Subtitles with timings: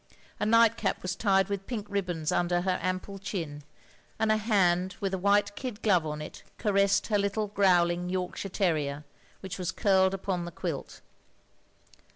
[0.39, 3.61] A nightcap was tied with pink ribbons under her ample chin,
[4.17, 8.49] and a hand with a white kid glove on it, caressed her little growling Yorkshire
[8.49, 9.03] terrier,
[9.41, 11.01] which was curled upon the quilt.